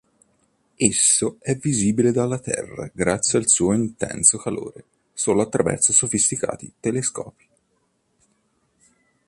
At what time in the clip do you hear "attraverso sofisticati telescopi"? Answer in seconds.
5.43-7.47